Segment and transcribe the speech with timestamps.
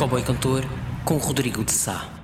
[0.00, 0.64] Cowboy Cantor
[1.04, 2.19] com Rodrigo de Sá.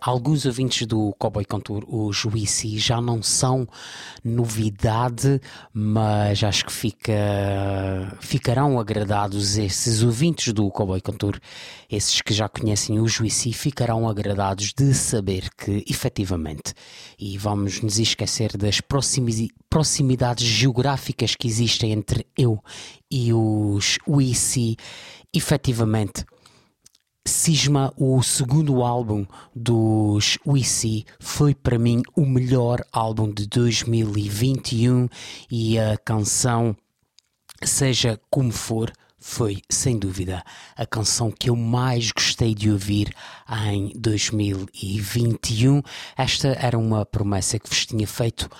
[0.00, 3.68] Alguns ouvintes do Cowboy Contour, os Wisi, já não são
[4.24, 5.40] novidade,
[5.72, 7.12] mas acho que fica,
[8.20, 11.38] ficarão agradados esses ouvintes do Cowboy Contour,
[11.88, 16.74] esses que já conhecem os Wisi, ficarão agradados de saber que, efetivamente,
[17.16, 22.58] e vamos nos esquecer das proximidades geográficas que existem entre eu
[23.08, 24.76] e os Wisi,
[25.32, 26.24] efetivamente
[27.24, 29.24] Cisma, o segundo álbum
[29.54, 35.08] dos Wisi, foi para mim o melhor álbum de 2021
[35.48, 36.76] e a canção,
[37.62, 40.42] seja como for, foi sem dúvida
[40.76, 43.14] a canção que eu mais gostei de ouvir
[43.48, 45.80] em 2021.
[46.16, 48.50] Esta era uma promessa que vos tinha feito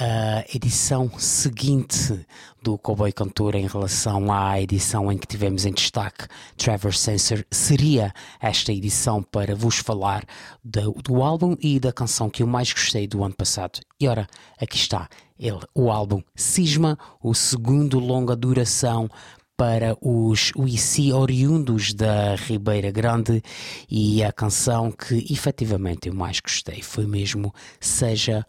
[0.00, 2.24] a edição seguinte
[2.62, 8.12] do Cowboy Cantor em relação à edição em que tivemos em destaque Trevor Sensor seria
[8.40, 10.24] esta edição para vos falar
[10.62, 13.80] do, do álbum e da canção que eu mais gostei do ano passado.
[14.00, 14.28] E ora,
[14.60, 19.08] aqui está ele, o álbum Cisma, o segundo longa duração
[19.56, 23.42] para os UIC oriundos da Ribeira Grande
[23.90, 28.46] e a canção que efetivamente eu mais gostei foi mesmo Seja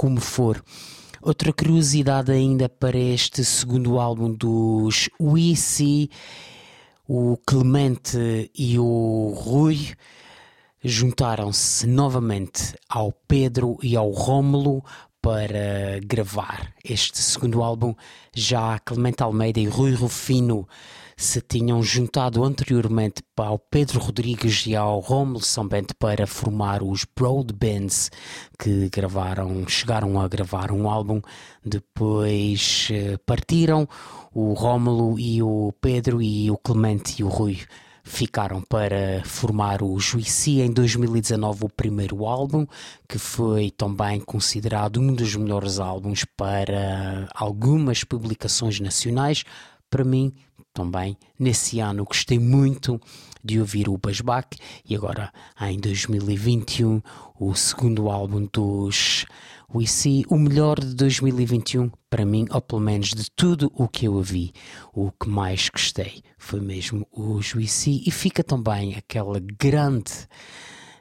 [0.00, 0.64] como for.
[1.22, 6.08] Outra curiosidade ainda para este segundo álbum dos Wisi,
[7.06, 9.90] o Clemente e o Rui
[10.82, 14.82] juntaram-se novamente ao Pedro e ao Rómulo
[15.20, 17.94] para gravar este segundo álbum.
[18.34, 20.66] Já Clemente Almeida e Rui Rufino
[21.20, 28.10] se tinham juntado anteriormente ao Pedro Rodrigues e ao Romulo Sambente para formar os Broadbands
[28.58, 31.20] que gravaram, chegaram a gravar um álbum,
[31.62, 33.86] depois eh, partiram
[34.32, 37.58] o Rómulo e o Pedro e o Clemente e o Rui
[38.02, 42.66] ficaram para formar o Juicy em 2019, o primeiro álbum,
[43.06, 49.44] que foi também considerado um dos melhores álbuns para algumas publicações nacionais.
[49.90, 50.32] Para mim,
[50.72, 51.16] também.
[51.38, 53.00] Nesse ano gostei muito
[53.42, 54.58] de ouvir o Basbac
[54.88, 57.00] e agora em 2021
[57.38, 59.26] o segundo álbum dos
[59.86, 64.14] See, o melhor de 2021 para mim, ou pelo menos de tudo o que eu
[64.14, 64.52] ouvi,
[64.92, 70.26] o que mais gostei foi mesmo o Juicy e fica também aquela grande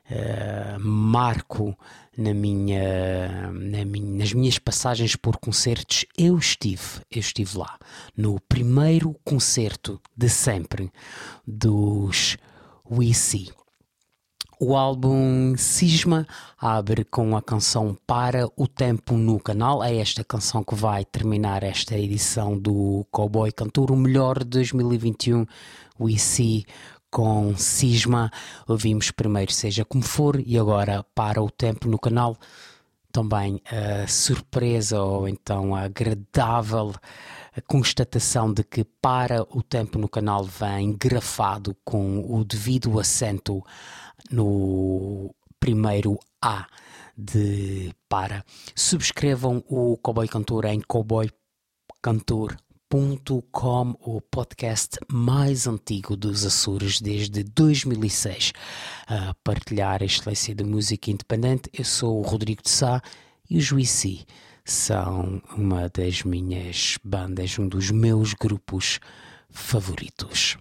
[0.09, 1.77] uh, marco
[2.17, 6.05] na minha, na minha, nas minhas passagens por concertos.
[6.17, 7.77] Eu estive, eu estive lá
[8.15, 10.91] no primeiro concerto de sempre
[11.47, 12.37] dos
[12.89, 13.49] We See.
[14.61, 16.27] O álbum Cisma
[16.59, 19.81] abre com a canção Para o Tempo no canal.
[19.81, 25.45] É esta canção que vai terminar esta edição do Cowboy Cantor, o melhor de 2021.
[25.97, 26.65] We See
[27.11, 28.31] com Cisma.
[28.67, 32.37] Ouvimos primeiro Seja Como For e agora Para o Tempo no canal.
[33.11, 36.93] Também a surpresa ou então a agradável
[37.67, 43.63] constatação de que Para o Tempo no canal vem grafado com o devido acento
[44.31, 46.67] no primeiro A
[47.17, 48.45] de para.
[48.75, 50.81] Subscrevam o Cowboy Cantor em
[52.89, 58.51] cowboycantor.com, o podcast mais antigo dos Açores desde 2006.
[59.07, 62.99] A partilhar a excelência da música independente, eu sou o Rodrigo de Sá
[63.47, 64.25] e o Juicy
[64.65, 68.99] são uma das minhas bandas, um dos meus grupos
[69.51, 70.57] favoritos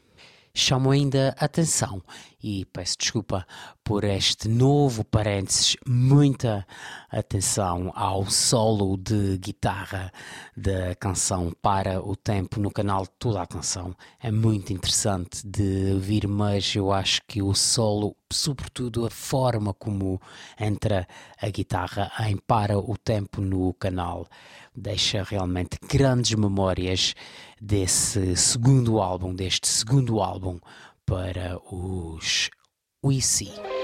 [0.59, 2.03] chamo ainda atenção
[2.43, 3.47] e peço desculpa
[3.83, 6.67] por este novo parênteses, muita
[7.11, 10.13] atenção ao solo de guitarra
[10.57, 13.95] da canção Para o Tempo no canal Toda a Canção.
[14.21, 20.21] É muito interessante de ouvir, mas eu acho que o solo, sobretudo a forma como
[20.59, 21.07] entra
[21.41, 24.27] a guitarra em Para o Tempo no canal,
[24.75, 27.15] deixa realmente grandes memórias
[27.61, 30.59] desse segundo álbum, deste segundo álbum
[31.07, 32.51] para os
[33.03, 33.78] We See.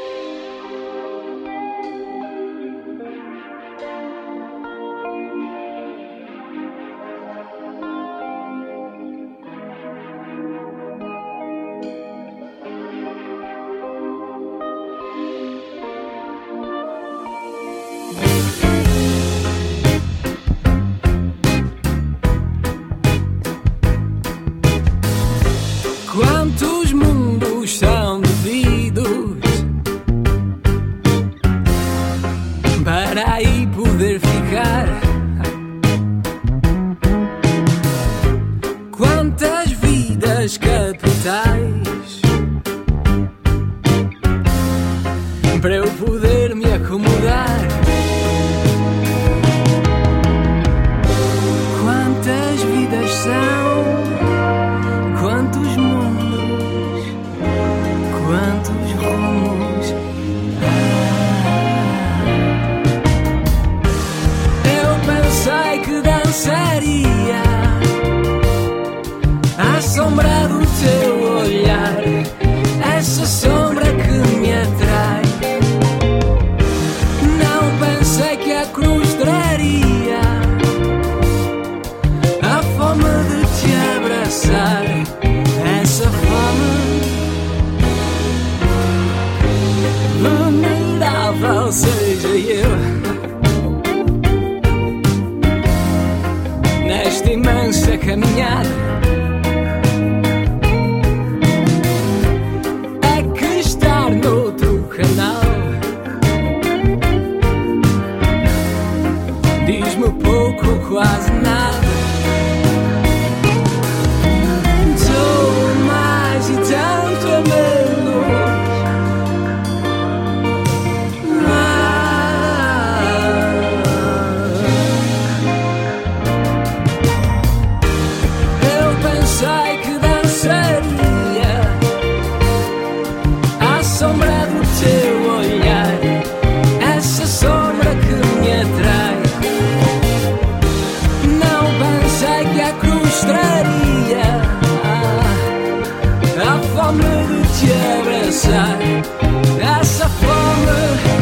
[149.61, 151.14] Essa fome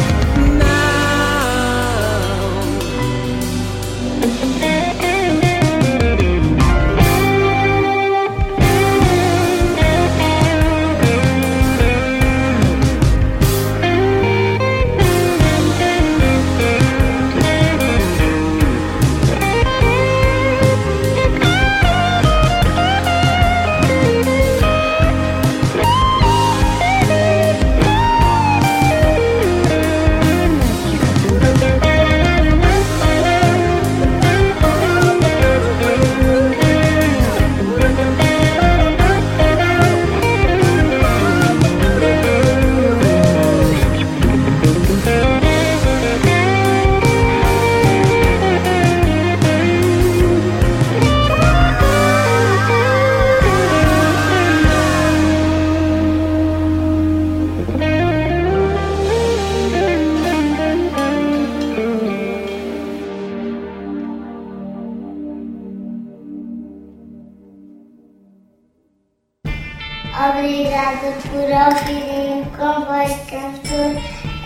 [71.03, 73.91] Obrigada por ouvirem o Comboio Cantor,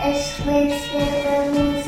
[0.01, 1.86] a excelência da música